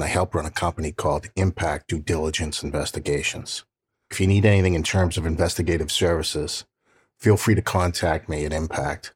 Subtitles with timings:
[0.00, 3.64] and I help run a company called Impact Due Diligence Investigations.
[4.10, 6.64] If you need anything in terms of investigative services,
[7.18, 9.12] feel free to contact me at Impact.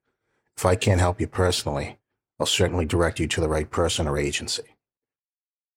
[0.59, 1.97] If I can't help you personally,
[2.39, 4.77] I'll certainly direct you to the right person or agency.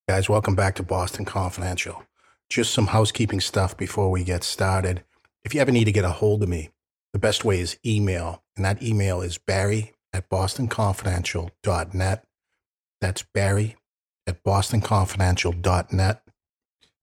[0.09, 2.03] Guys, welcome back to Boston Confidential.
[2.49, 5.05] Just some housekeeping stuff before we get started.
[5.45, 6.71] If you ever need to get a hold of me,
[7.13, 12.25] the best way is email, and that email is barry at bostonconfidential.net.
[12.99, 13.77] That's barry
[14.27, 16.21] at bostonconfidential.net.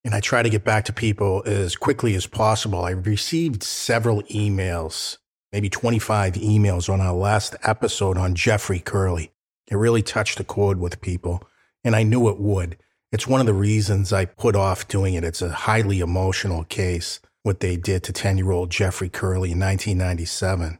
[0.04, 2.84] And I try to get back to people as quickly as possible.
[2.84, 5.16] I received several emails,
[5.50, 9.32] maybe 25 emails on our last episode on Jeffrey Curley.
[9.70, 11.42] It really touched a chord with people,
[11.82, 12.76] and I knew it would.
[13.12, 15.24] It's one of the reasons I put off doing it.
[15.24, 19.60] It's a highly emotional case, what they did to 10 year old Jeffrey Curley in
[19.60, 20.78] 1997.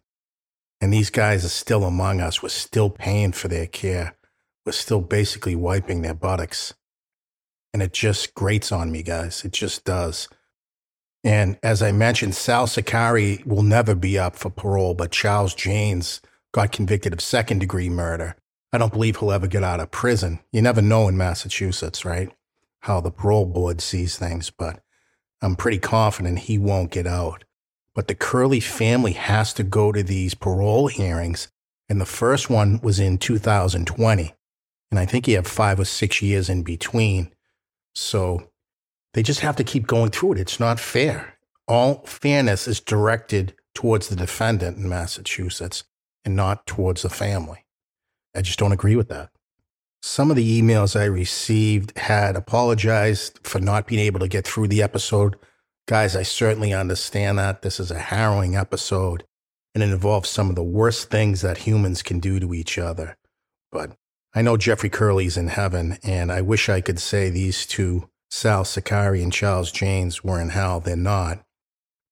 [0.82, 2.42] And these guys are still among us.
[2.42, 4.16] We're still paying for their care
[4.64, 6.74] was still basically wiping their buttocks.
[7.72, 9.44] And it just grates on me, guys.
[9.44, 10.28] It just does.
[11.24, 16.20] And as I mentioned, Sal Sicari will never be up for parole, but Charles Jaynes
[16.52, 18.36] got convicted of second degree murder.
[18.72, 20.40] I don't believe he'll ever get out of prison.
[20.52, 22.30] You never know in Massachusetts, right?
[22.80, 24.80] How the parole board sees things, but
[25.40, 27.44] I'm pretty confident he won't get out.
[27.94, 31.48] But the Curley family has to go to these parole hearings,
[31.88, 34.34] and the first one was in 2020.
[34.94, 37.32] And I think you have five or six years in between.
[37.96, 38.48] So
[39.12, 40.38] they just have to keep going through it.
[40.38, 41.36] It's not fair.
[41.66, 45.82] All fairness is directed towards the defendant in Massachusetts
[46.24, 47.64] and not towards the family.
[48.36, 49.30] I just don't agree with that.
[50.00, 54.68] Some of the emails I received had apologized for not being able to get through
[54.68, 55.34] the episode.
[55.88, 57.62] Guys, I certainly understand that.
[57.62, 59.24] This is a harrowing episode
[59.74, 63.16] and it involves some of the worst things that humans can do to each other.
[63.72, 63.96] But
[64.36, 68.64] I know Jeffrey Curley's in heaven, and I wish I could say these two, Sal
[68.64, 70.80] Sicari and Charles Jaynes, were in hell.
[70.80, 71.44] They're not.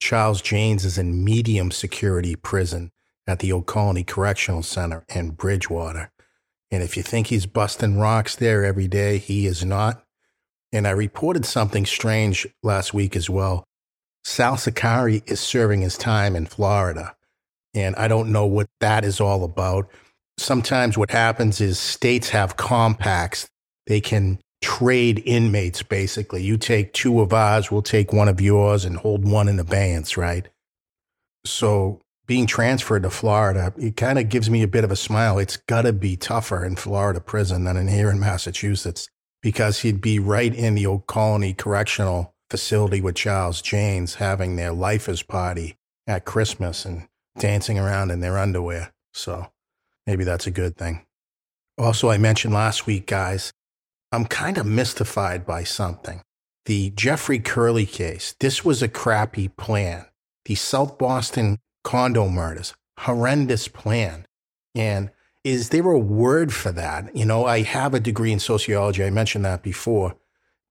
[0.01, 2.93] Charles Jaynes is in medium security prison
[3.27, 6.13] at the Old Colony Correctional Center in Bridgewater.
[6.71, 10.05] And if you think he's busting rocks there every day, he is not.
[10.73, 13.65] And I reported something strange last week as well.
[14.25, 17.17] Sal Sicari is serving his time in Florida.
[17.75, 19.91] And I don't know what that is all about
[20.39, 23.49] sometimes what happens is states have compacts.
[23.87, 26.43] They can trade inmates, basically.
[26.43, 30.17] You take two of ours, we'll take one of yours and hold one in abeyance,
[30.17, 30.49] right?
[31.45, 35.39] So being transferred to Florida, it kind of gives me a bit of a smile.
[35.39, 39.09] It's got to be tougher in Florida prison than in here in Massachusetts
[39.43, 44.73] because he'd be right in the old colony correctional facility with Charles Jaynes having their
[44.73, 45.77] lifers party
[46.07, 48.93] at Christmas and dancing around in their underwear.
[49.13, 49.52] So
[50.07, 51.05] Maybe that's a good thing.
[51.79, 53.53] Also, I mentioned last week, guys,
[54.11, 56.23] I'm kind of mystified by something.
[56.67, 60.07] The Jeffrey Curley case, this was a crappy plan.
[60.45, 64.27] The South Boston condo murders, horrendous plan.
[64.75, 65.11] And
[65.45, 67.15] is there a word for that?
[67.17, 69.03] You know, I have a degree in sociology.
[69.03, 70.15] I mentioned that before.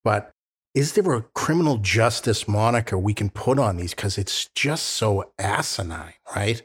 [0.03, 0.31] But
[0.73, 3.93] is there a criminal justice moniker we can put on these?
[3.93, 6.61] Because it's just so asinine, right?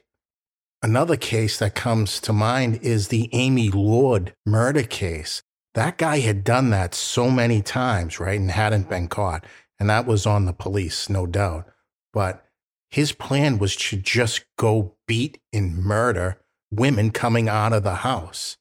[0.86, 5.42] Another case that comes to mind is the Amy Lord murder case.
[5.74, 8.90] That guy had done that so many times, right, and hadn't mm-hmm.
[8.90, 9.44] been caught.
[9.80, 11.66] And that was on the police, no doubt.
[12.12, 12.46] But
[12.88, 18.56] his plan was to just go beat and murder women coming out of the house.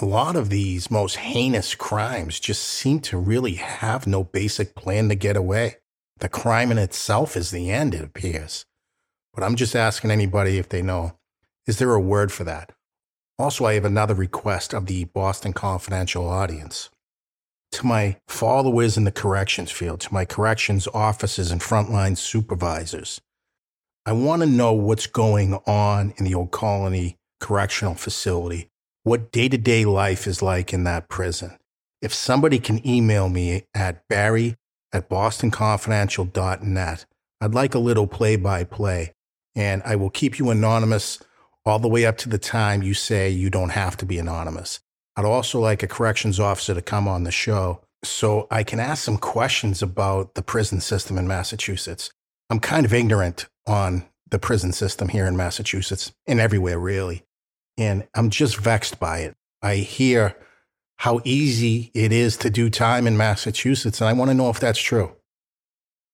[0.00, 5.10] A lot of these most heinous crimes just seem to really have no basic plan
[5.10, 5.76] to get away.
[6.20, 8.64] The crime in itself is the end, it appears.
[9.34, 11.16] But I'm just asking anybody if they know.
[11.66, 12.72] Is there a word for that?
[13.38, 16.90] Also, I have another request of the Boston Confidential audience.
[17.72, 23.20] To my followers in the corrections field, to my corrections officers and frontline supervisors,
[24.04, 28.68] I want to know what's going on in the Old Colony Correctional Facility,
[29.04, 31.56] what day to day life is like in that prison.
[32.02, 34.56] If somebody can email me at barry
[34.92, 37.06] at bostonconfidential.net,
[37.40, 39.14] I'd like a little play by play
[39.54, 41.18] and I will keep you anonymous
[41.64, 44.80] all the way up to the time you say you don't have to be anonymous.
[45.16, 49.04] I'd also like a corrections officer to come on the show so I can ask
[49.04, 52.10] some questions about the prison system in Massachusetts.
[52.50, 57.22] I'm kind of ignorant on the prison system here in Massachusetts and everywhere, really.
[57.78, 59.34] And I'm just vexed by it.
[59.62, 60.36] I hear
[60.96, 64.60] how easy it is to do time in Massachusetts, and I want to know if
[64.60, 65.14] that's true.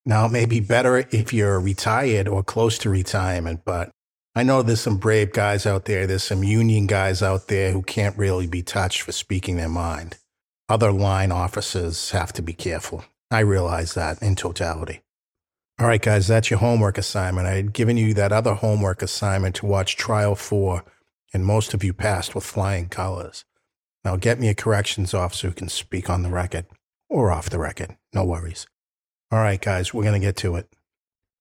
[0.06, 3.90] Now, it may be better if you're retired or close to retirement, but
[4.34, 6.06] I know there's some brave guys out there.
[6.06, 10.16] There's some union guys out there who can't really be touched for speaking their mind.
[10.68, 13.04] Other line officers have to be careful.
[13.30, 15.02] I realize that in totality.
[15.80, 17.46] All right, guys, that's your homework assignment.
[17.46, 20.84] I had given you that other homework assignment to watch Trial 4,
[21.32, 23.44] and most of you passed with flying colors.
[24.04, 26.66] Now, get me a corrections officer who can speak on the record
[27.08, 27.96] or off the record.
[28.12, 28.66] No worries.
[29.30, 30.68] All right, guys, we're going to get to it.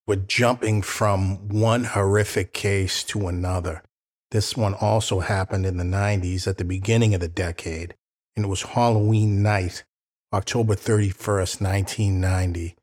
[0.05, 3.83] We're jumping from one horrific case to another.
[4.31, 7.95] This one also happened in the 90s at the beginning of the decade
[8.37, 9.83] and it was Halloween night,
[10.31, 12.75] October 31st, 1990.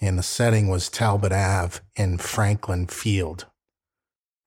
[0.00, 3.46] And the setting was Talbot Ave in Franklin Field.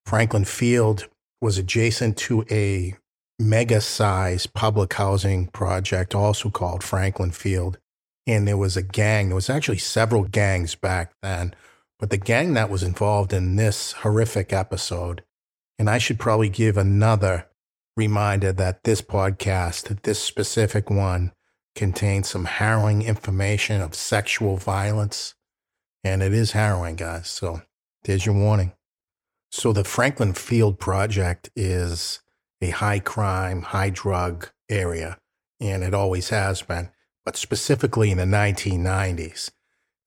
[0.06, 1.08] Franklin Field
[1.42, 2.94] was adjacent to a
[3.38, 7.78] mega sized public housing project, also called Franklin Field.
[8.28, 11.54] And there was a gang, there was actually several gangs back then,
[11.98, 15.24] but the gang that was involved in this horrific episode,
[15.78, 17.48] and I should probably give another
[17.96, 21.32] reminder that this podcast, this specific one,
[21.74, 25.34] contains some harrowing information of sexual violence.
[26.04, 27.28] And it is harrowing, guys.
[27.28, 27.62] So
[28.04, 28.72] there's your warning.
[29.50, 32.20] So the Franklin Field Project is
[32.60, 35.18] a high crime, high drug area,
[35.60, 36.90] and it always has been,
[37.28, 39.50] but specifically in the 1990s.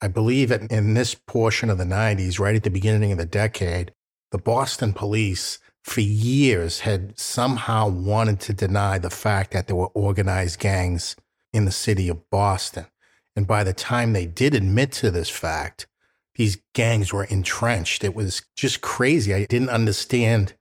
[0.02, 3.94] I believe in this portion of the 90s, right at the beginning of the decade,
[4.32, 9.90] the Boston police for years had somehow wanted to deny the fact that there were
[9.90, 11.16] organized gangs
[11.54, 12.88] in the city of Boston.
[13.36, 15.86] And by the time they did admit to this fact,
[16.34, 18.04] these gangs were entrenched.
[18.04, 19.32] It was just crazy.
[19.32, 20.56] I didn't understand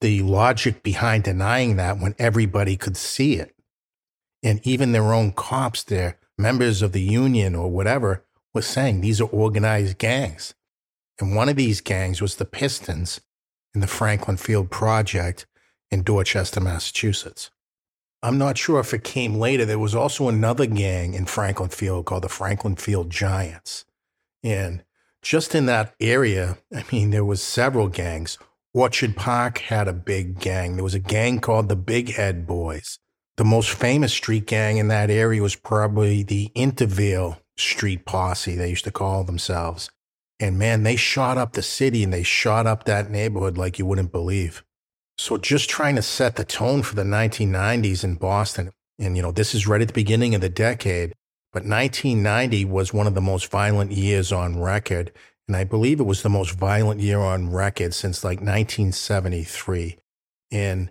[0.00, 3.54] the logic behind denying that when everybody could see it.
[4.42, 9.20] And even their own cops, their members of the union or whatever, was saying these
[9.20, 10.54] are organized gangs.
[11.18, 13.20] And one of these gangs was the Pistons,
[13.74, 15.46] in the Franklin Field Project
[15.90, 17.50] in Dorchester, Massachusetts.
[18.22, 19.64] I'm not sure if it came later.
[19.64, 23.86] There was also another gang in Franklin Field called the Franklin Field Giants.
[24.42, 24.84] And
[25.22, 28.38] just in that area, I mean, there was several gangs.
[28.72, 30.74] Orchard Park had a big gang.
[30.74, 32.98] There was a gang called the Big Head Boys.
[33.40, 38.68] The most famous street gang in that area was probably the Intervale Street Posse, they
[38.68, 39.88] used to call themselves.
[40.38, 43.86] And man, they shot up the city and they shot up that neighborhood like you
[43.86, 44.62] wouldn't believe.
[45.16, 48.72] So just trying to set the tone for the 1990s in Boston.
[48.98, 51.14] And, you know, this is right at the beginning of the decade,
[51.50, 55.12] but 1990 was one of the most violent years on record.
[55.48, 59.96] And I believe it was the most violent year on record since like 1973.
[60.50, 60.90] In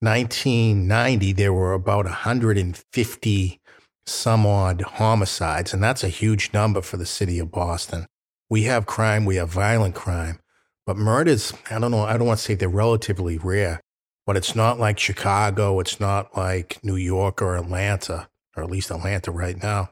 [0.00, 3.60] 1990, there were about 150
[4.06, 8.06] some odd homicides, and that's a huge number for the city of Boston
[8.50, 10.40] we have crime, we have violent crime,
[10.84, 13.80] but murders, I don't know, I don't want to say they're relatively rare,
[14.26, 18.90] but it's not like Chicago, it's not like New York or Atlanta, or at least
[18.90, 19.90] Atlanta right now.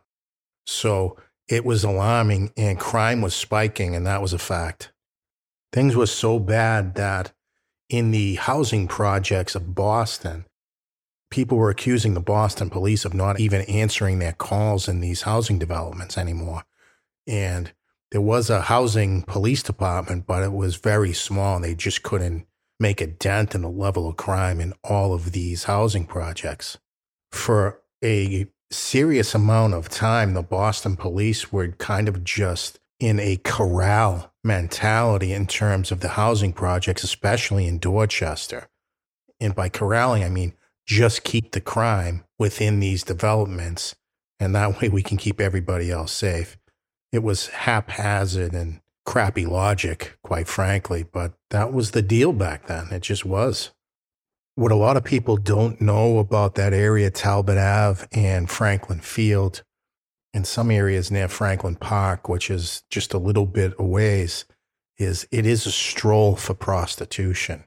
[0.66, 1.16] So
[1.48, 4.92] it was alarming and crime was spiking, and that was a fact.
[5.72, 7.32] Things were so bad that
[7.88, 10.44] in the housing projects of Boston,
[11.30, 15.58] people were accusing the Boston police of not even answering their calls in these housing
[15.58, 16.64] developments anymore.
[17.26, 17.72] And
[18.10, 21.56] there was a housing police department, but it was very small.
[21.56, 22.46] And they just couldn't
[22.80, 26.78] make a dent in the level of crime in all of these housing projects.
[27.30, 33.36] For a serious amount of time, the Boston police were kind of just in a
[33.44, 38.68] corral mentality in terms of the housing projects, especially in Dorchester.
[39.38, 43.94] And by corralling, I mean just keep the crime within these developments.
[44.40, 46.56] And that way we can keep everybody else safe
[47.12, 52.88] it was haphazard and crappy logic, quite frankly, but that was the deal back then.
[52.90, 53.70] It just was.
[54.54, 59.62] What a lot of people don't know about that area, Talbot Ave and Franklin Field,
[60.34, 64.44] and some areas near Franklin Park, which is just a little bit a ways,
[64.98, 67.64] is it is a stroll for prostitution.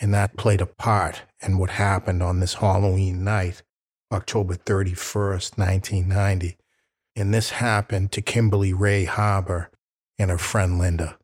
[0.00, 3.62] And that played a part in what happened on this Halloween night,
[4.12, 6.56] October 31st, 1990
[7.14, 9.70] and this happened to Kimberly Rae Harbor
[10.18, 11.18] and her friend Linda.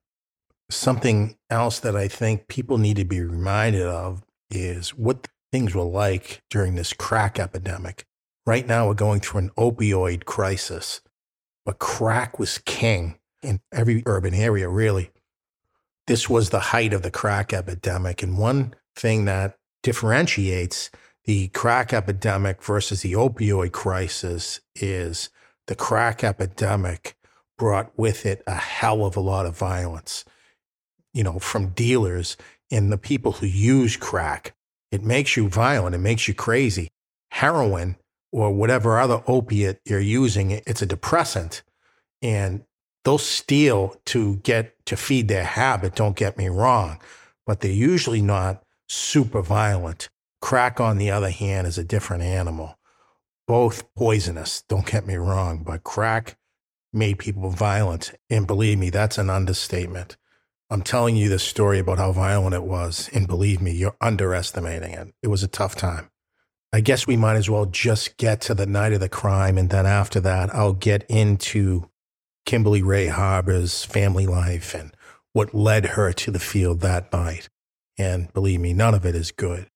[0.70, 5.82] Something else that I think people need to be reminded of is what things were
[5.82, 8.04] like during this crack epidemic
[8.48, 11.02] Right now, we're going through an opioid crisis,
[11.66, 15.10] but crack was king in every urban area, really.
[16.06, 18.22] This was the height of the crack epidemic.
[18.22, 20.90] And one thing that differentiates
[21.26, 25.28] the crack epidemic versus the opioid crisis is
[25.66, 27.18] the crack epidemic
[27.58, 30.24] brought with it a hell of a lot of violence,
[31.12, 32.38] you know, from dealers
[32.70, 34.54] and the people who use crack.
[34.90, 36.88] It makes you violent, it makes you crazy.
[37.30, 37.96] Heroin
[38.32, 41.62] or whatever other opiate you're using, it's a depressant.
[42.22, 42.64] And
[43.04, 47.00] they'll steal to get to feed their habit, don't get me wrong,
[47.46, 50.08] but they're usually not super violent.
[50.40, 52.78] Crack, on the other hand, is a different animal.
[53.46, 56.36] Both poisonous, don't get me wrong, but crack
[56.92, 58.12] made people violent.
[58.30, 60.16] And believe me, that's an understatement.
[60.70, 63.08] I'm telling you this story about how violent it was.
[63.14, 65.14] And believe me, you're underestimating it.
[65.22, 66.10] It was a tough time.
[66.72, 69.56] I guess we might as well just get to the night of the crime.
[69.56, 71.88] And then after that, I'll get into
[72.44, 74.92] Kimberly Rae Harbor's family life and
[75.32, 77.48] what led her to the field that night.
[77.96, 79.68] And believe me, none of it is good.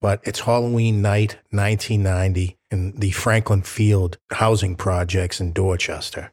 [0.00, 6.32] But it's Halloween night, 1990, in the Franklin Field housing projects in Dorchester.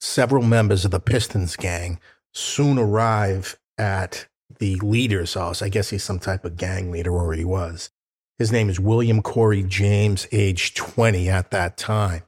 [0.00, 2.00] Several members of the Pistons gang
[2.34, 4.26] soon arrive at
[4.58, 5.62] the leader's house.
[5.62, 7.90] I guess he's some type of gang leader, or he was.
[8.38, 12.22] His name is William Corey James, age 20 at that time.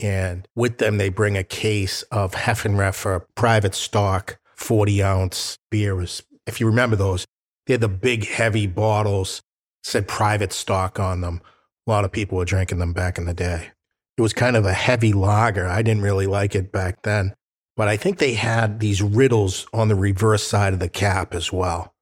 [0.00, 6.22] And with them, they bring a case of Haffenreffer private stock 40 ounce beers.
[6.46, 7.26] If you remember those,
[7.66, 9.42] they're the big, heavy bottles,
[9.82, 11.40] said private stock on them.
[11.86, 13.70] A lot of people were drinking them back in the day.
[14.16, 15.66] It was kind of a heavy lager.
[15.66, 17.34] I didn't really like it back then.
[17.76, 21.52] But I think they had these riddles on the reverse side of the cap as
[21.52, 21.92] well.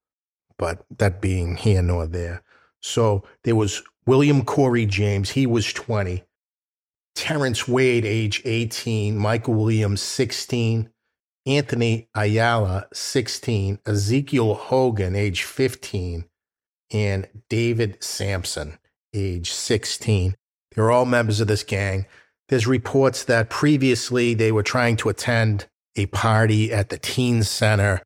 [0.59, 2.43] But that being here nor there.
[2.83, 6.25] So there was William Corey James, he was 20.
[7.15, 9.17] Terrence Wade, age 18.
[9.17, 10.91] Michael Williams, 16.
[11.47, 13.79] Anthony Ayala, 16.
[13.87, 16.25] Ezekiel Hogan, age 15.
[16.93, 18.79] And David Sampson,
[19.15, 20.35] age 16.
[20.75, 22.07] They're all members of this gang.
[22.49, 28.03] There's reports that previously they were trying to attend a party at the teen center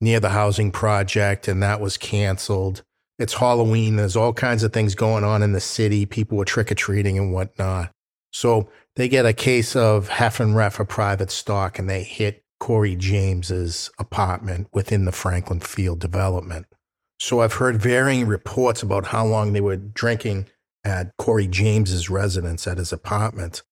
[0.00, 2.82] near the housing project, and that was canceled.
[3.20, 3.96] It's Halloween.
[3.96, 6.06] There's all kinds of things going on in the city.
[6.06, 7.90] People were trick or treating and whatnot.
[8.32, 14.68] So they get a case of Haffenreffer private stock and they hit Corey James's apartment
[14.72, 16.64] within the Franklin Field development.
[17.18, 20.46] So I've heard varying reports about how long they were drinking
[20.82, 23.62] at Corey James's residence at his apartment.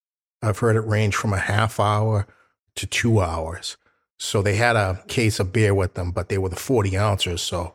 [0.43, 2.27] I've heard it range from a half hour
[2.75, 3.79] to two hours.
[4.19, 7.41] So they had a case of beer with them, but they were the 40 ounces.
[7.41, 7.73] So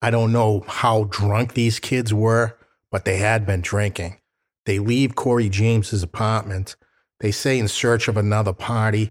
[0.00, 2.56] I don't know how drunk these kids were,
[2.90, 4.18] but they had been drinking.
[4.64, 6.76] They leave Corey James's apartment.
[7.20, 9.10] They say in search of another party.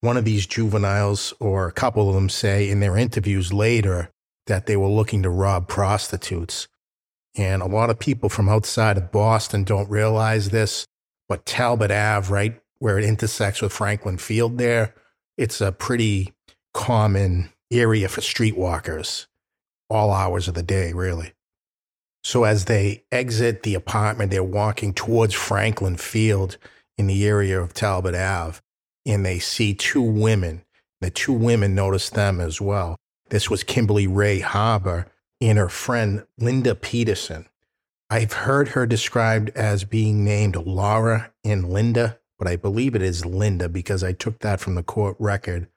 [0.00, 4.10] One of these juveniles, or a couple of them, say in their interviews later
[4.46, 6.68] that they were looking to rob prostitutes.
[7.34, 10.86] And a lot of people from outside of Boston don't realize this,
[11.28, 14.94] but Talbot Ave, right where it intersects with Franklin Field, there,
[15.38, 16.34] it's a pretty
[16.74, 19.26] common area for streetwalkers
[19.88, 21.32] all hours of the day, really.
[22.22, 26.56] So as they exit the apartment, they're walking towards Franklin Field
[26.96, 28.60] in the area of Talbot Ave,
[29.04, 30.64] and they see two women.
[31.00, 32.96] The two women notice them as well.
[33.28, 35.06] This was Kimberly Rae Harbor
[35.40, 37.46] and her friend Linda Peterson.
[38.08, 43.26] I've heard her described as being named Laura and Linda, but I believe it is
[43.26, 45.68] Linda because I took that from the court record,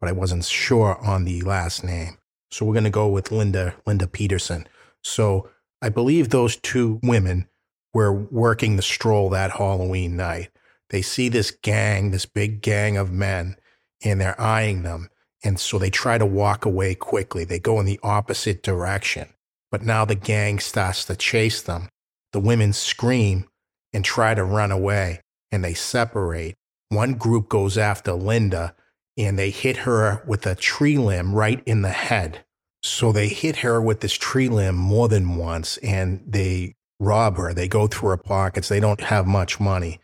[0.00, 2.18] but I wasn't sure on the last name.
[2.54, 4.68] So we're going to go with Linda, Linda Peterson.
[5.02, 5.50] So
[5.82, 7.48] I believe those two women
[7.92, 10.50] were working the stroll that Halloween night.
[10.90, 13.56] They see this gang, this big gang of men,
[14.04, 15.08] and they're eyeing them.
[15.42, 17.42] And so they try to walk away quickly.
[17.42, 19.30] They go in the opposite direction.
[19.72, 21.88] But now the gang starts to chase them.
[22.32, 23.48] The women scream
[23.92, 26.54] and try to run away, and they separate.
[26.88, 28.76] One group goes after Linda,
[29.16, 32.43] and they hit her with a tree limb right in the head.
[32.84, 37.54] So they hit her with this tree limb more than once and they rob her.
[37.54, 38.68] They go through her pockets.
[38.68, 40.00] They don't have much money.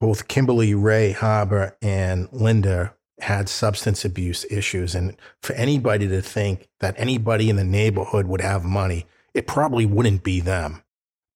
[0.00, 4.94] Both Kimberly Rae Harbor and Linda had substance abuse issues.
[4.94, 9.84] And for anybody to think that anybody in the neighborhood would have money, it probably
[9.84, 10.84] wouldn't be them.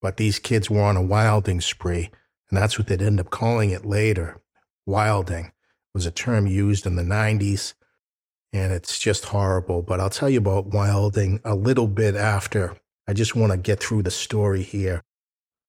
[0.00, 2.10] But these kids were on a wilding spree,
[2.48, 4.40] and that's what they'd end up calling it later.
[4.86, 5.50] Wilding
[5.92, 7.74] was a term used in the 90s
[8.54, 9.82] and it's just horrible.
[9.82, 12.76] But I'll tell you about Wilding a little bit after.
[13.06, 15.02] I just want to get through the story here.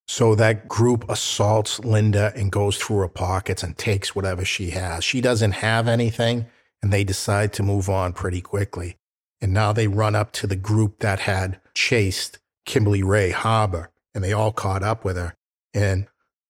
[0.07, 5.03] So that group assaults Linda and goes through her pockets and takes whatever she has.
[5.03, 6.45] She doesn't have anything,
[6.81, 8.97] and they decide to move on pretty quickly.
[9.41, 14.23] And now they run up to the group that had chased Kimberly Rae Harbor, and
[14.23, 15.33] they all caught up with her.
[15.73, 16.05] And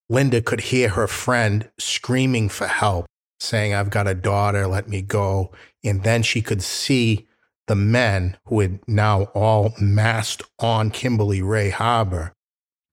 [0.09, 3.05] Linda could hear her friend screaming for help,
[3.39, 5.51] saying, I've got a daughter, let me go.
[5.85, 7.27] And then she could see
[7.67, 12.33] the men who had now all massed on Kimberly Rae Harbor.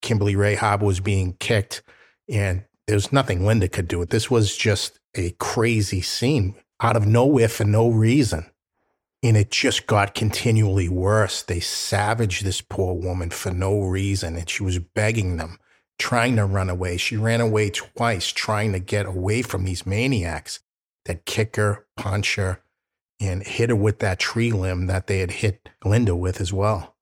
[0.03, 1.83] Kimberly Rae Harbor was being kicked,
[2.29, 4.05] and there's nothing Linda could do.
[4.05, 8.47] This was just a crazy scene out of nowhere for no reason.
[9.23, 11.43] And it just got continually worse.
[11.43, 15.59] They savaged this poor woman for no reason, and she was begging them,
[15.99, 16.97] trying to run away.
[16.97, 20.61] She ran away twice, trying to get away from these maniacs
[21.05, 22.63] that kick her, punch her,
[23.23, 26.97] and hit her with that tree limb that they had hit Linda with as well.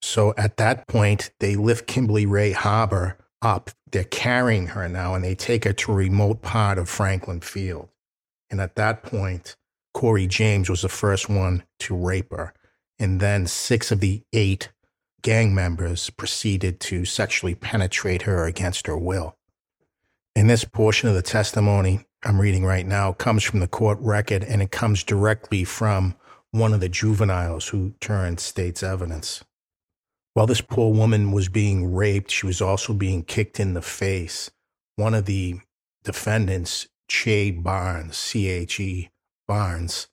[0.00, 3.70] So at that point, they lift Kimberly Rae Harbor up.
[3.92, 7.90] They're carrying her now, and they take her to a remote part of Franklin Field.
[8.50, 9.56] And at that point,
[9.92, 12.54] Corey James was the first one to rape her.
[12.98, 14.70] And then six of the eight
[15.22, 19.36] gang members proceeded to sexually penetrate her against her will.
[20.34, 24.44] In this portion of the testimony I'm reading right now comes from the court record
[24.44, 26.14] and it comes directly from
[26.50, 29.42] one of the juveniles who turned state's evidence.
[30.34, 34.50] While this poor woman was being raped, she was also being kicked in the face.
[34.96, 35.60] One of the
[36.04, 39.10] defendants, Che Barnes, C H E
[39.48, 40.08] Barnes,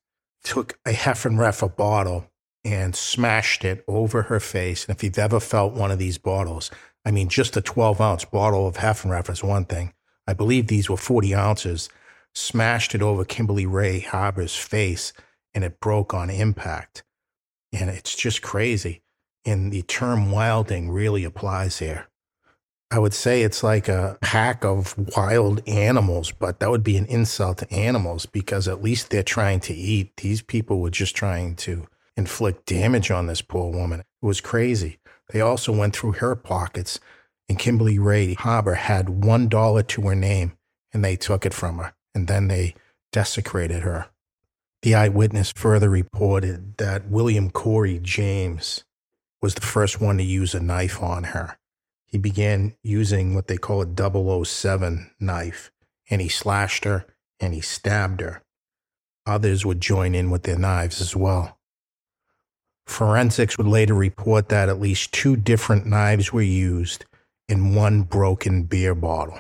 [0.46, 2.32] took a Haffenreffer bottle
[2.64, 4.86] and smashed it over her face.
[4.86, 6.72] And if you've ever felt one of these bottles,
[7.04, 9.94] I mean, just a 12 ounce bottle of Haffenreffer is one thing.
[10.26, 11.90] I believe these were 40 ounces,
[12.38, 15.14] smashed it over Kimberly Rae Harbor's face,
[15.54, 17.04] and it broke on impact.
[17.74, 19.02] And it's just crazy.
[19.46, 22.08] And the term wilding really applies here.
[22.90, 27.06] I would say it's like a pack of wild animals, but that would be an
[27.08, 30.16] insult to animals because at least they're trying to eat.
[30.18, 34.00] These people were just trying to inflict damage on this poor woman.
[34.00, 35.00] It was crazy.
[35.34, 37.02] They also went through her pockets,
[37.50, 40.58] and Kimberly Rae Harbor had $1 to her name,
[40.94, 42.76] and they took it from her, and then they
[43.14, 44.08] desecrated her.
[44.82, 48.84] The eyewitness further reported that William Corey James
[49.42, 51.58] was the first one to use a knife on her
[52.08, 55.72] he began using what they call a 007 knife,
[56.10, 57.06] and he slashed her
[57.40, 58.42] and he stabbed her.
[59.26, 61.60] Others would join in with their knives as well.
[62.88, 67.04] Forensics would later report that at least two different knives were used
[67.50, 69.40] in one broken beer bottle.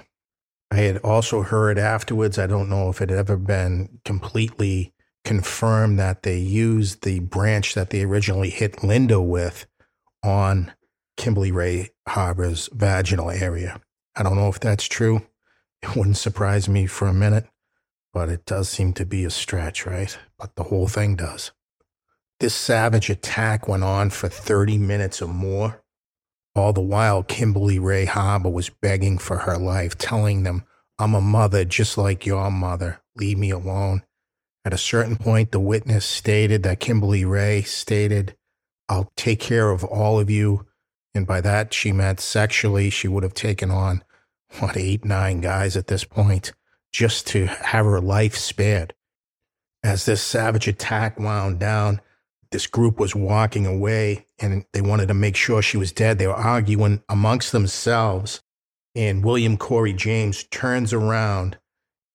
[0.69, 5.99] I had also heard afterwards, I don't know if it had ever been completely confirmed
[5.99, 9.65] that they used the branch that they originally hit Linda with
[10.23, 10.73] on
[11.15, 13.81] Kimberly Rae Harbor's vaginal area.
[14.15, 15.27] I don't know if that's true.
[15.81, 17.47] It wouldn't surprise me for a minute,
[18.13, 20.17] but it does seem to be a stretch, right?
[20.39, 21.51] But the whole thing does.
[22.39, 25.83] This savage attack went on for 30 minutes or more.
[26.57, 30.63] All the while, Kimberly Rae Harbor was begging for her life, telling them,
[30.99, 33.01] I'm a mother just like your mother.
[33.15, 34.03] Leave me alone.
[34.65, 38.35] At a certain point, the witness stated that Kimberly Rae stated,
[38.89, 40.65] I'll take care of all of you
[41.17, 44.03] and by that, she meant sexually, she would have taken on,
[44.59, 46.53] what, eight, nine guys at this point
[46.91, 48.93] just to have her life spared.
[49.83, 52.01] As this savage attack wound down,
[52.51, 56.17] this group was walking away and they wanted to make sure she was dead.
[56.17, 58.41] They were arguing amongst themselves.
[58.95, 61.57] And William Corey James turns around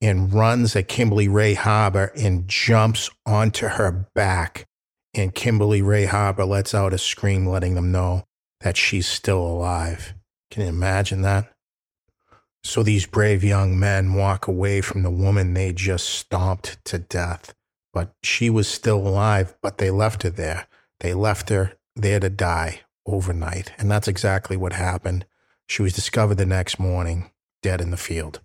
[0.00, 4.66] and runs at Kimberly Rae Harbor and jumps onto her back.
[5.14, 8.24] And Kimberly Rae Harbor lets out a scream, letting them know
[8.60, 10.14] that she's still alive.
[10.50, 11.52] Can you imagine that?
[12.64, 17.54] So these brave young men walk away from the woman they just stomped to death.
[17.92, 20.66] But she was still alive, but they left her there.
[21.00, 23.72] They left her there to die overnight.
[23.78, 25.26] And that's exactly what happened.
[25.66, 27.30] She was discovered the next morning,
[27.62, 28.40] dead in the field.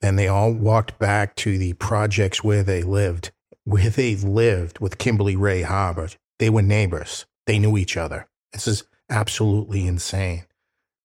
[0.00, 3.30] Then they all walked back to the projects where they lived,
[3.64, 6.08] where they lived with Kimberly Rae Harbor.
[6.38, 7.26] They were neighbors.
[7.46, 8.28] They knew each other.
[8.52, 10.44] This is absolutely insane.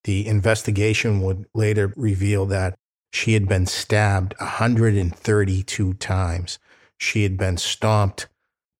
[0.03, 2.77] The investigation would later reveal that
[3.11, 6.59] she had been stabbed 132 times.
[6.97, 8.27] She had been stomped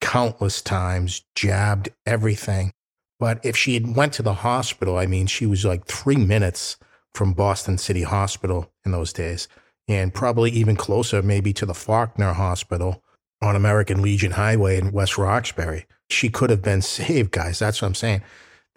[0.02, 2.72] countless times, jabbed, everything.
[3.20, 6.78] But if she had went to the hospital, I mean, she was like three minutes
[7.14, 9.48] from Boston City Hospital in those days,
[9.88, 13.04] and probably even closer, maybe to the Faulkner Hospital
[13.42, 15.86] on American Legion Highway in West Roxbury.
[16.10, 17.58] She could have been saved, guys.
[17.60, 18.22] That's what I'm saying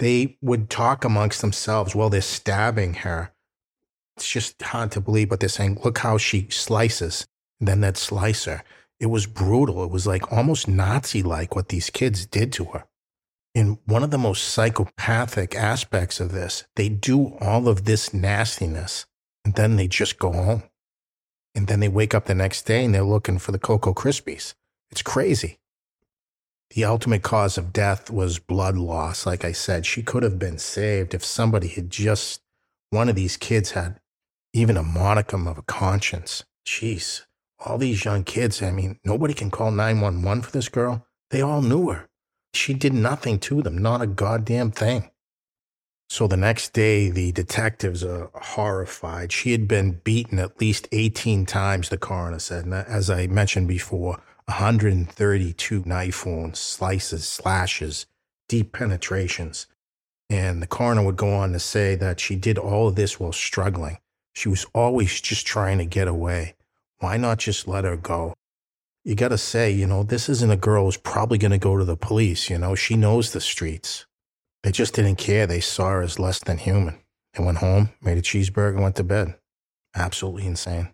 [0.01, 3.31] they would talk amongst themselves while they're stabbing her.
[4.17, 7.27] It's just hard to believe, but they're saying, look how she slices.
[7.61, 8.65] Then that slicer.
[9.01, 9.83] It was brutal.
[9.83, 12.85] It was like almost Nazi like what these kids did to her.
[13.55, 19.07] In one of the most psychopathic aspects of this, they do all of this nastiness
[19.45, 20.63] and then they just go home.
[21.55, 24.55] And then they wake up the next day and they're looking for the Cocoa Krispies.
[24.91, 25.59] It's crazy.
[26.75, 29.27] The ultimate cause of death was blood loss.
[29.27, 32.43] Like I said, she could have been saved if somebody had just,
[32.91, 33.99] one of these kids had
[34.53, 36.45] even a modicum of a conscience.
[36.65, 37.23] Jeez,
[37.65, 41.07] all these young kids, I mean, nobody can call 911 for this girl.
[41.31, 42.09] They all knew her.
[42.53, 45.11] She did nothing to them, not a goddamn thing.
[46.09, 49.31] So the next day, the detectives are horrified.
[49.31, 52.65] She had been beaten at least 18 times, the coroner said.
[52.65, 58.07] And as I mentioned before, 132 knife wounds, slices, slashes,
[58.49, 59.69] deep penetrations.
[60.29, 63.33] And the coroner would go on to say that she did all of this while
[63.33, 63.99] struggling.
[64.33, 66.57] She was always just trying to get away.
[67.01, 68.35] Why not just let her go?
[69.05, 71.79] You got to say, you know, this isn't a girl who's probably going to go
[71.79, 72.51] to the police.
[72.51, 74.07] You know, she knows the streets.
[74.63, 75.47] They just didn't care.
[75.47, 77.01] They saw her as less than human.
[77.35, 79.37] They went home, made a cheeseburger, and went to bed.
[79.95, 80.91] Absolutely insane.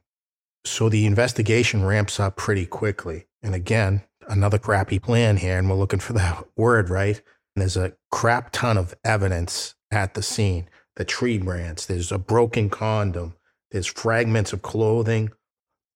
[0.65, 3.27] So the investigation ramps up pretty quickly.
[3.43, 7.21] And again, another crappy plan here, and we're looking for that word, right?
[7.55, 10.69] And there's a crap ton of evidence at the scene.
[10.95, 13.35] The tree branch, there's a broken condom,
[13.71, 15.31] there's fragments of clothing,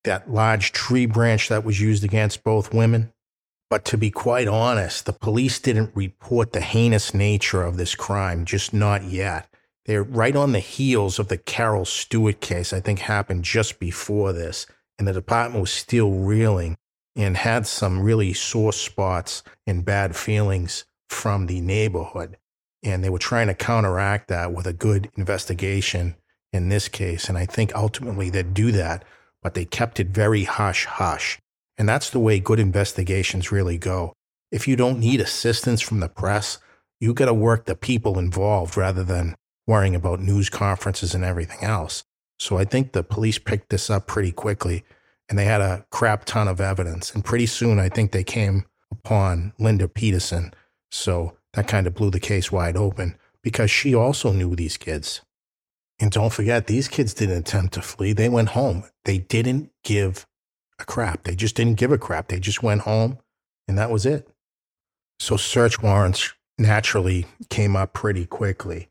[0.05, 3.13] that large tree branch that was used against both women.
[3.69, 8.45] But to be quite honest, the police didn't report the heinous nature of this crime,
[8.45, 9.49] just not yet.
[9.87, 14.33] They're right on the heels of the Carol Stuart case, I think happened just before
[14.33, 14.67] this.
[14.99, 16.77] And the department was still reeling
[17.17, 22.37] and had some really sore spots and bad feelings from the neighborhood.
[22.83, 26.17] And they were trying to counteract that with a good investigation
[26.53, 27.29] in this case.
[27.29, 29.05] And I think ultimately they'd do that,
[29.43, 31.39] but they kept it very hush hush.
[31.79, 34.13] And that's the way good investigations really go.
[34.51, 36.59] If you don't need assistance from the press,
[37.01, 39.35] you got to work the people involved rather than
[39.67, 42.05] worrying about news conferences and everything else.
[42.39, 44.85] So I think the police picked this up pretty quickly
[45.29, 47.15] and they had a crap ton of evidence.
[47.15, 50.53] And pretty soon, I think they came upon Linda Peterson.
[50.91, 55.23] So that kind of blew the case wide open because she also knew these kids.
[56.01, 58.15] And don't forget, these kids didn't attempt to flee.
[58.15, 58.85] They went home.
[59.05, 60.27] They didn't give
[60.79, 61.25] a crap.
[61.25, 62.29] They just didn't give a crap.
[62.29, 63.19] They just went home
[63.69, 64.29] and that was it.
[65.21, 68.89] So search warrants naturally came up pretty quickly.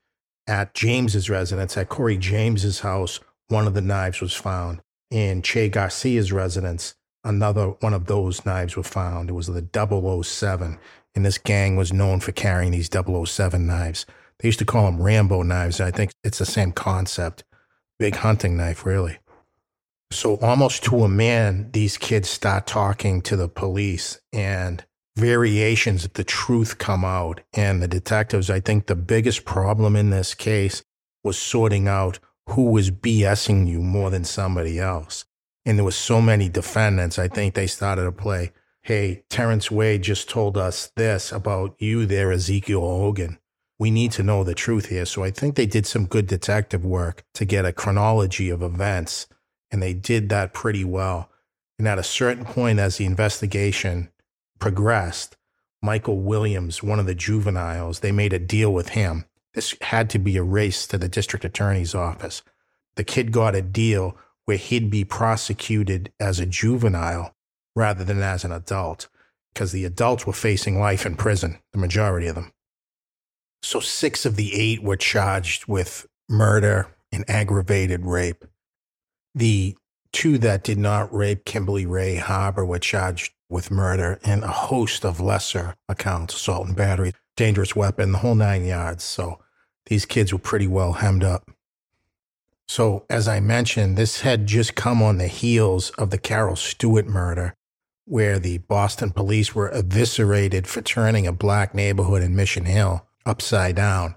[0.48, 3.20] At James's residence, at Corey James's house,
[3.50, 4.82] one of the knives was found.
[5.12, 9.30] In Che Garcia's residence, another one of those knives were found.
[9.30, 9.68] It was the
[10.24, 10.80] 007.
[11.16, 14.06] And this gang was known for carrying these 007 knives.
[14.40, 15.82] They used to call them Rambo knives.
[15.82, 17.44] I think it's the same concept.
[17.98, 19.18] Big hunting knife, really.
[20.12, 24.84] So almost to a man, these kids start talking to the police and
[25.18, 27.42] variations of the truth come out.
[27.54, 30.84] And the detectives, I think the biggest problem in this case
[31.24, 35.26] was sorting out who was BSing you more than somebody else.
[35.66, 40.02] And there was so many defendants, I think they started to play, hey, Terrence Wade
[40.02, 43.38] just told us this about you there, Ezekiel Hogan.
[43.80, 45.06] We need to know the truth here.
[45.06, 49.26] So I think they did some good detective work to get a chronology of events
[49.72, 51.30] and they did that pretty well.
[51.78, 54.10] And at a certain point, as the investigation
[54.60, 55.38] progressed,
[55.82, 59.26] Michael Williams, one of the juveniles, they made a deal with him.
[59.54, 62.44] This had to be a race to the district attorney's office.
[62.96, 67.34] The kid got a deal where he'd be prosecuted as a juvenile
[67.76, 69.08] rather than as an adult,
[69.54, 72.52] because the adults were facing life in prison, the majority of them.
[73.62, 78.46] So six of the eight were charged with murder and aggravated rape.
[79.36, 79.76] The
[80.12, 85.04] two that did not rape Kimberly Rae Harbor were charged with murder and a host
[85.04, 89.04] of lesser accounts, assault and battery, dangerous weapon, the whole nine yards.
[89.04, 89.40] So
[89.88, 91.50] these kids were pretty well hemmed up.
[92.68, 97.08] So, as I mentioned, this had just come on the heels of the Carol Stuart
[97.08, 97.56] murder,
[98.06, 103.76] where the Boston police were eviscerated for turning a black neighborhood in Mission Hill upside
[103.76, 104.16] down.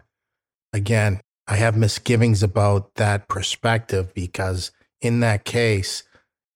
[0.72, 6.04] Again, I have misgivings about that perspective because in that case,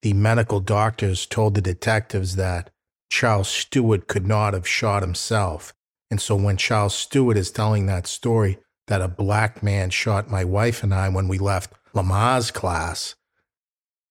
[0.02, 2.70] the medical doctors told the detectives that
[3.10, 5.74] Charles Stuart could not have shot himself.
[6.10, 10.44] And so when Charles Stuart is telling that story that a black man shot my
[10.44, 13.16] wife and I when we left Lamaze class,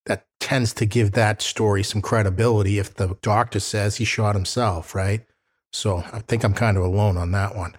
[0.06, 4.94] that tends to give that story some credibility if the doctor says he shot himself,
[4.94, 5.26] right?
[5.72, 7.76] So I think I'm kind of alone on that one.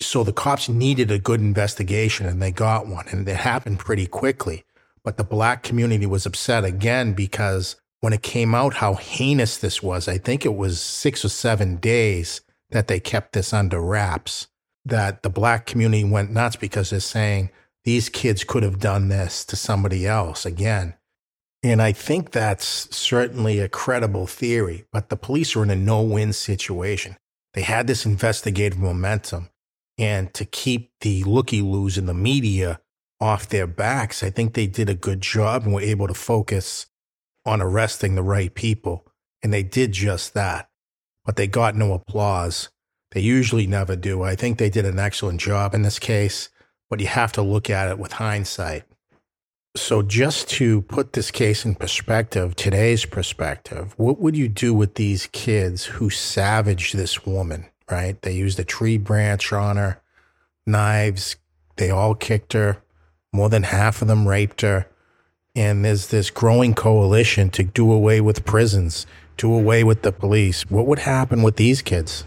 [0.00, 4.06] So the cops needed a good investigation and they got one and it happened pretty
[4.06, 4.64] quickly.
[5.04, 9.82] But the black community was upset again because when it came out how heinous this
[9.82, 14.48] was, I think it was six or seven days that they kept this under wraps,
[14.84, 17.50] that the black community went nuts because they're saying
[17.84, 20.94] these kids could have done this to somebody else again.
[21.62, 26.02] And I think that's certainly a credible theory, but the police are in a no
[26.02, 27.16] win situation.
[27.54, 29.48] They had this investigative momentum.
[29.98, 32.80] And to keep the looky loos in the media
[33.20, 36.86] off their backs, I think they did a good job and were able to focus
[37.44, 39.06] on arresting the right people.
[39.42, 40.68] And they did just that.
[41.24, 42.70] But they got no applause.
[43.12, 44.22] They usually never do.
[44.22, 46.48] I think they did an excellent job in this case,
[46.88, 48.84] but you have to look at it with hindsight.
[49.74, 54.96] So, just to put this case in perspective, today's perspective, what would you do with
[54.96, 58.20] these kids who savaged this woman, right?
[58.22, 60.00] They used a tree branch on her,
[60.66, 61.36] knives,
[61.76, 62.82] they all kicked her,
[63.32, 64.86] more than half of them raped her.
[65.54, 70.62] And there's this growing coalition to do away with prisons, do away with the police.
[70.70, 72.24] What would happen with these kids?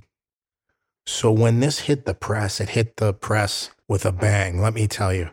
[1.07, 4.87] So, when this hit the press, it hit the press with a bang, let me
[4.87, 5.29] tell you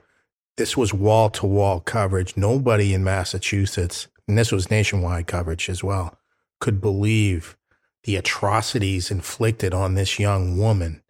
[0.57, 2.37] this was wall to wall coverage.
[2.37, 6.19] Nobody in Massachusetts, and this was nationwide coverage as well,
[6.61, 7.57] could believe
[8.05, 11.03] the atrocities inflicted on this young woman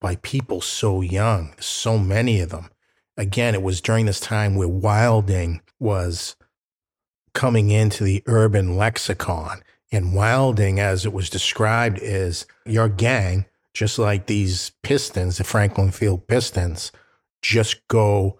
[0.00, 2.70] by people so young, so many of them.
[3.16, 6.36] Again, it was during this time where wilding was
[7.32, 9.62] coming into the urban lexicon.
[9.92, 15.92] And wilding, as it was described, is your gang, just like these Pistons, the Franklin
[15.92, 16.90] Field Pistons,
[17.42, 18.38] just go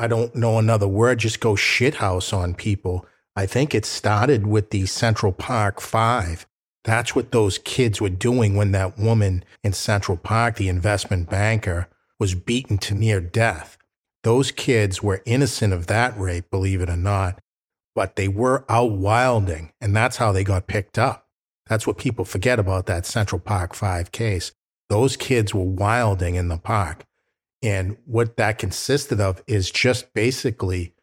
[0.00, 3.04] I don't know another word, just go shithouse on people.
[3.36, 6.46] I think it started with the Central Park Five.
[6.84, 11.88] That's what those kids were doing when that woman in Central Park, the investment banker,
[12.18, 13.76] was beaten to near death.
[14.22, 17.40] Those kids were innocent of that rape, believe it or not,
[17.94, 21.26] but they were out wilding, and that's how they got picked up.
[21.66, 24.52] That's what people forget about that Central Park 5 case.
[24.88, 27.04] Those kids were wilding in the park.
[27.62, 30.94] And what that consisted of is just basically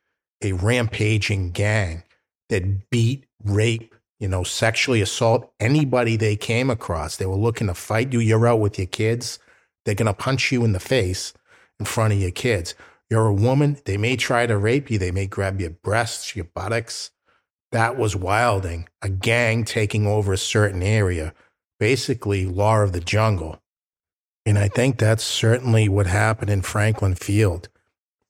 [0.42, 2.04] a rampaging gang
[2.50, 7.18] that beat, rape, you know, sexually assault anybody they came across.
[7.18, 8.20] They were looking to fight you.
[8.20, 9.40] You're out with your kids.
[9.86, 11.34] They're going to punch you in the face
[11.80, 12.76] in front of your kids.
[13.10, 13.78] You're a woman.
[13.86, 14.98] They may try to rape you.
[14.98, 17.12] They may grab your breasts, your buttocks.
[17.72, 21.34] That was wilding, a gang taking over a certain area,
[21.80, 23.62] basically law of the jungle.
[24.46, 27.70] And I think that's certainly what happened in Franklin Field.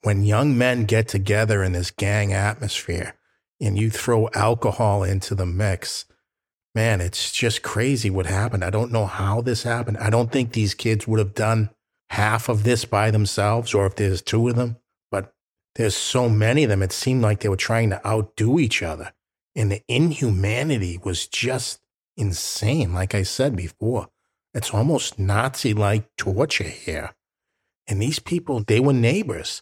[0.02, 3.17] When young men get together in this gang atmosphere
[3.60, 6.06] and you throw alcohol into the mix,
[6.76, 8.64] man, it's just crazy what happened.
[8.64, 9.98] I don't know how this happened.
[9.98, 11.72] I don't think these kids would have done
[12.10, 14.78] half of this by themselves or if there's two of them,
[15.12, 15.34] but
[15.76, 16.84] there's so many of them.
[16.84, 19.12] It seemed like they were trying to outdo each other.
[19.56, 21.80] And the inhumanity was just
[22.16, 24.10] insane, like I said before.
[24.54, 27.16] It's almost Nazi like torture here.
[27.88, 29.62] And these people, they were neighbors.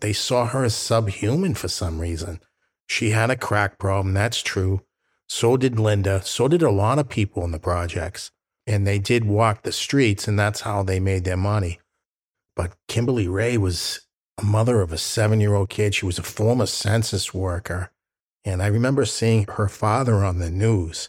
[0.00, 2.40] They saw her as subhuman for some reason.
[2.86, 4.82] She had a crack problem, that's true.
[5.28, 6.22] So did Linda.
[6.22, 8.30] So did a lot of people in the projects.
[8.66, 11.80] And they did walk the streets, and that's how they made their money.
[12.56, 14.00] But Kimberly Rae was
[14.38, 15.94] a mother of a seven year old kid.
[15.94, 17.90] She was a former census worker.
[18.44, 21.08] And I remember seeing her father on the news.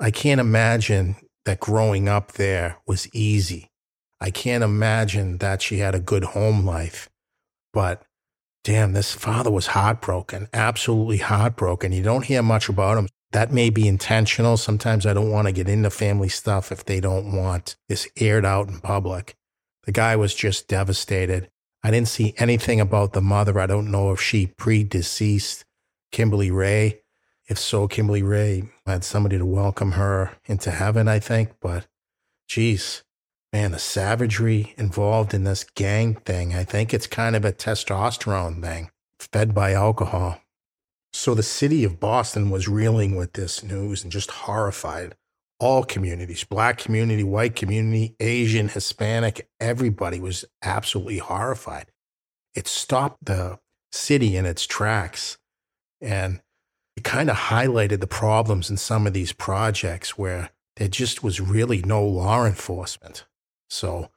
[0.00, 3.70] I can't imagine that growing up there was easy.
[4.20, 7.08] I can't imagine that she had a good home life.
[7.72, 8.02] But
[8.68, 11.90] damn, this father was heartbroken, absolutely heartbroken.
[11.90, 13.08] You don't hear much about him.
[13.32, 14.58] That may be intentional.
[14.58, 18.44] Sometimes I don't want to get into family stuff if they don't want this aired
[18.44, 19.34] out in public.
[19.84, 21.48] The guy was just devastated.
[21.82, 23.58] I didn't see anything about the mother.
[23.58, 25.64] I don't know if she predeceased
[26.12, 27.00] Kimberly Rae.
[27.48, 31.54] If so, Kimberly Rae had somebody to welcome her into heaven, I think.
[31.62, 31.86] But
[32.46, 33.02] geez,
[33.52, 38.62] man, the savagery involved in this gang thing, I think it's kind of a testosterone
[38.62, 40.40] thing fed by alcohol.
[41.12, 45.16] So the city of Boston was reeling with this news and just horrified.
[45.60, 51.90] All communities, black community, white community, Asian, Hispanic, everybody was absolutely horrified.
[52.54, 53.58] It stopped the
[53.90, 55.38] city in its tracks.
[56.00, 56.40] And
[56.96, 61.40] it kind of highlighted the problems in some of these projects where there just was
[61.40, 63.24] really no law enforcement.
[63.68, 64.10] So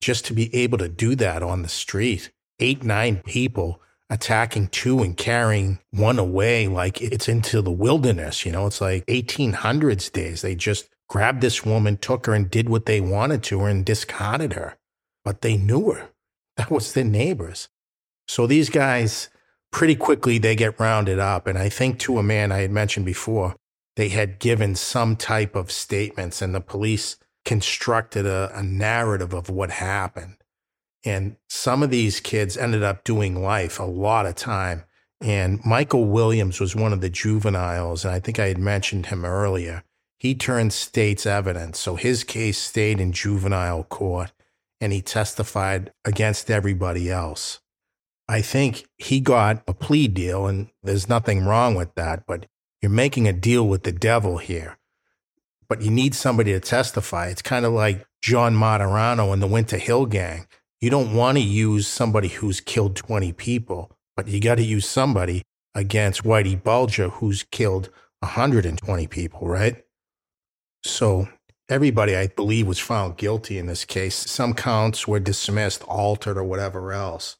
[0.00, 5.02] just to be able to do that on the street, eight, nine people attacking two
[5.02, 10.42] and carrying one away like it's into the wilderness, you know, it's like 1800s days.
[10.42, 13.84] They just grabbed this woman, took her and did what they wanted to her and
[13.84, 14.76] discarded her.
[15.24, 16.10] but they knew her.
[16.56, 17.68] That was their neighbors.
[18.26, 19.28] So these guys,
[19.70, 21.46] pretty quickly, they get rounded up.
[21.46, 23.54] And I think to a man I had mentioned before,
[23.94, 27.16] they had given some type of statements, and the police
[27.48, 30.36] constructed a, a narrative of what happened.
[31.02, 34.84] And some of these kids ended up doing life a lot of time.
[35.22, 38.04] And Michael Williams was one of the juveniles.
[38.04, 39.82] And I think I had mentioned him earlier.
[40.18, 41.78] He turned state's evidence.
[41.78, 44.32] So his case stayed in juvenile court
[44.78, 47.60] and he testified against everybody else.
[48.28, 52.44] I think he got a plea deal, and there's nothing wrong with that, but
[52.82, 54.77] you're making a deal with the devil here.
[55.68, 57.28] But you need somebody to testify.
[57.28, 60.46] It's kind of like John Martorano and the Winter Hill Gang.
[60.80, 64.88] You don't want to use somebody who's killed 20 people, but you got to use
[64.88, 65.42] somebody
[65.74, 69.84] against Whitey Bulger who's killed 120 people, right?
[70.84, 71.28] So
[71.68, 74.14] everybody, I believe, was found guilty in this case.
[74.14, 77.36] Some counts were dismissed, altered, or whatever else.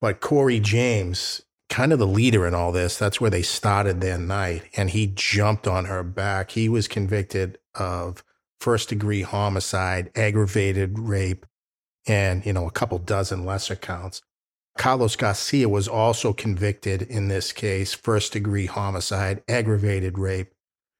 [0.00, 4.18] But Corey James, kind of the leader in all this, that's where they started their
[4.18, 4.64] night.
[4.76, 6.52] And he jumped on her back.
[6.52, 8.22] He was convicted of
[8.60, 11.46] first degree homicide, aggravated rape,
[12.06, 14.22] and, you know, a couple dozen lesser counts.
[14.76, 20.52] Carlos Garcia was also convicted in this case, first degree homicide, aggravated rape.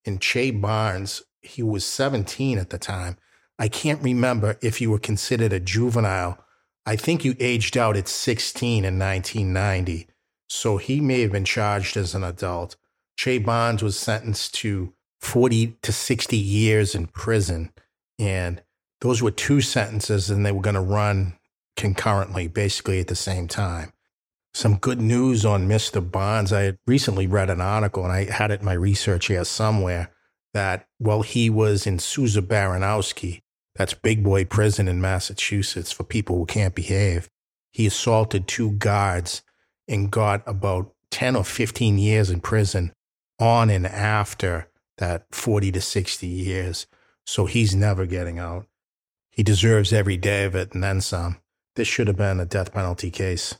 [0.07, 3.17] And Che Bonds, he was 17 at the time.
[3.59, 6.39] I can't remember if you were considered a juvenile.
[6.87, 10.09] I think you aged out at 16 in 1990.
[10.55, 12.77] So he may have been charged as an adult.
[13.17, 17.73] Che Bonds was sentenced to 40 to 60 years in prison.
[18.21, 18.63] And
[19.01, 21.37] those were two sentences, and they were going to run
[21.77, 23.93] concurrently, basically at the same time.
[24.55, 26.01] Some good news on Mr.
[26.01, 26.53] Bonds.
[26.53, 30.13] I had recently read an article, and I had it in my research here somewhere,
[30.53, 33.43] that while he was in Souza Baranowski,
[33.75, 37.29] that's big boy prison in Massachusetts for people who can't behave,
[37.73, 39.43] he assaulted two guards
[39.89, 42.93] and got about 10 or 15 years in prison
[43.39, 44.69] on and after
[44.99, 46.87] that 40 to 60 years.
[47.27, 48.67] So he's never getting out.
[49.31, 51.39] He deserves every day of it and then some.
[51.77, 53.59] This should have been a death penalty case.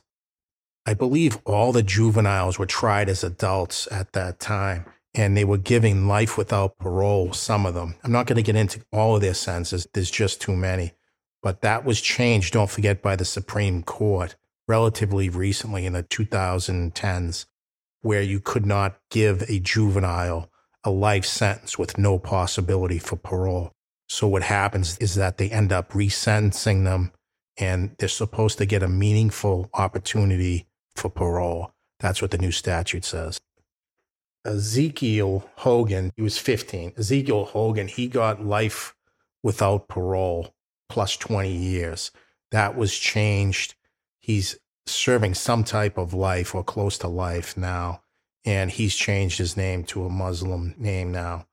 [0.85, 4.85] I believe all the juveniles were tried as adults at that time,
[5.15, 7.95] and they were giving life without parole, some of them.
[8.03, 10.93] I'm not going to get into all of their sentences, there's just too many.
[11.41, 14.35] But that was changed, don't forget, by the Supreme Court
[14.67, 17.45] relatively recently in the 2010s,
[18.01, 20.49] where you could not give a juvenile
[20.83, 23.71] a life sentence with no possibility for parole.
[24.07, 27.11] So what happens is that they end up resentencing them
[27.57, 31.71] and they're supposed to get a meaningful opportunity for parole.
[31.99, 33.39] That's what the new statute says.
[34.45, 36.93] Ezekiel Hogan, he was 15.
[36.97, 38.95] Ezekiel Hogan, he got life
[39.41, 40.53] without parole
[40.87, 42.11] plus 20 years.
[42.51, 43.73] That was changed.
[44.25, 44.57] He's
[44.87, 48.01] serving some type of life or close to life now
[48.45, 51.47] and he's changed his name to a Muslim name now.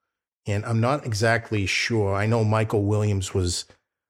[0.46, 2.14] And I'm not exactly sure.
[2.14, 3.64] I know Michael Williams was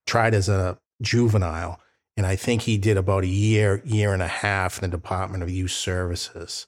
[0.07, 1.79] tried as a juvenile,
[2.17, 5.43] and I think he did about a year, year and a half in the Department
[5.43, 6.67] of Youth Services.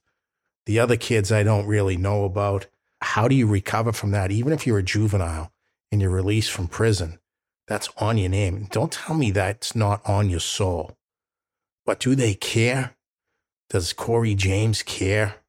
[0.67, 2.67] The other kids I don't really know about.
[3.01, 4.31] How do you recover from that?
[4.31, 5.53] Even if you're a juvenile
[5.91, 7.19] and you're released from prison,
[7.67, 8.69] that's on your name.
[8.71, 10.97] Don't tell me that's not on your soul.
[11.87, 12.97] But do they care?
[13.71, 15.45] Does Corey James care?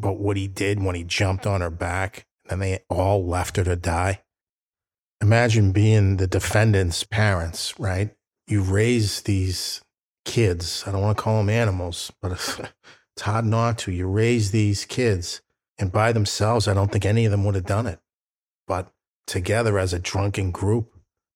[0.00, 3.56] about what he did when he jumped on her back and then they all left
[3.56, 4.22] her to die.
[5.20, 8.10] Imagine being the defendant's parents, right?
[8.46, 9.82] You raise these
[10.24, 10.82] kids.
[10.86, 13.92] I don't want to call them animals, but it's hard not to.
[13.92, 15.42] You raise these kids,
[15.78, 18.00] and by themselves, I don't think any of them would have done it.
[18.66, 18.90] But
[19.26, 20.94] together as a drunken group,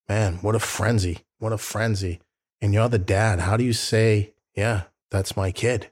[0.09, 1.21] man, what a frenzy.
[1.39, 2.21] What a frenzy.
[2.63, 3.41] And you're the dad.
[3.41, 5.91] How do you say, yeah, that's my kid?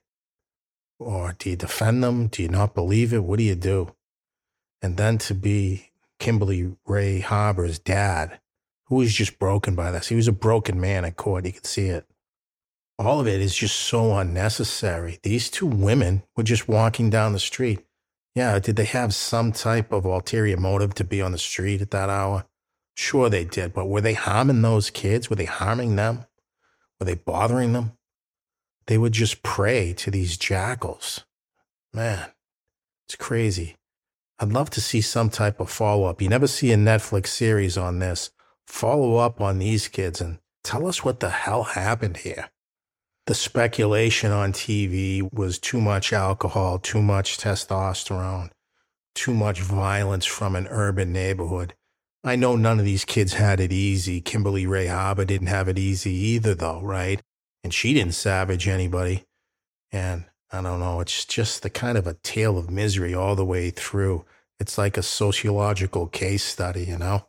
[0.99, 2.29] Or do you defend them?
[2.29, 3.25] Do you not believe it?
[3.25, 3.95] What do you do?
[4.81, 8.39] And then to be Kimberly Rae Harbor's dad,
[8.87, 10.09] who was just broken by this.
[10.09, 11.47] He was a broken man at court.
[11.47, 12.07] You could see it.
[12.99, 15.19] All of it is just so unnecessary.
[15.23, 17.85] These two women were just walking down the street.
[18.35, 21.91] Yeah, did they have some type of ulterior motive to be on the street at
[21.91, 22.45] that hour?
[22.95, 23.73] Sure, they did.
[23.73, 25.29] But were they harming those kids?
[25.29, 26.27] Were they harming them?
[27.01, 27.93] Were they bothering them?
[28.87, 31.25] They would just prey to these jackals.
[31.95, 32.31] Man,
[33.07, 33.77] it's crazy.
[34.39, 36.21] I'd love to see some type of follow up.
[36.21, 38.31] You never see a Netflix series on this.
[38.67, 42.51] Follow up on these kids and tell us what the hell happened here.
[43.27, 48.51] The speculation on TV was too much alcohol, too much testosterone,
[49.15, 51.75] too much violence from an urban neighborhood.
[52.25, 54.21] I know none of these kids had it easy.
[54.21, 57.21] Kimberly Rae Harbor didn't have it easy either, though, right?
[57.65, 59.25] And she didn't savage anybody.
[59.91, 63.45] And I don't know, it's just the kind of a tale of misery all the
[63.45, 64.25] way through.
[64.61, 67.27] It's like a sociological case study, you know?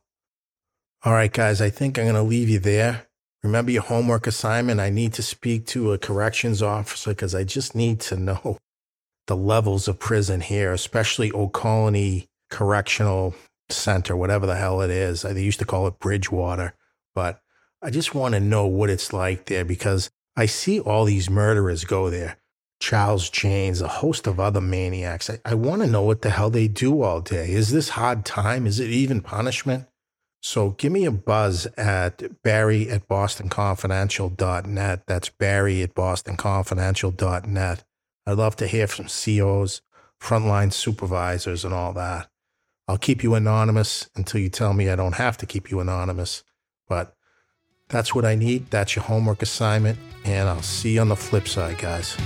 [1.04, 3.08] All right, guys, I think I'm going to leave you there.
[3.44, 4.80] Remember your homework assignment.
[4.80, 8.58] I need to speak to a corrections officer because I just need to know
[9.28, 13.36] the levels of prison here, especially Old Colony Correctional
[13.70, 15.24] Center, whatever the hell it is.
[15.24, 16.74] They used to call it Bridgewater,
[17.14, 17.42] but
[17.82, 21.84] I just want to know what it's like there because I see all these murderers
[21.84, 22.38] go there.
[22.80, 25.30] Charles Jaynes, a host of other maniacs.
[25.30, 27.52] I, I want to know what the hell they do all day.
[27.52, 28.68] Is this hard time?
[28.68, 29.88] Is it even punishment?
[30.42, 35.04] So give me a buzz at barry at bostonconfidential.net.
[35.08, 37.84] That's barry at bostonconfidential.net.
[38.26, 39.82] I'd love to hear from COs,
[40.22, 42.28] frontline supervisors, and all that.
[42.90, 46.44] I'll keep you anonymous until you tell me I don't have to keep you anonymous.
[46.90, 47.16] But
[47.94, 48.70] that's what I need.
[48.72, 50.00] That's your homework assignment.
[50.26, 52.18] And I'll see you on the flip side, guys.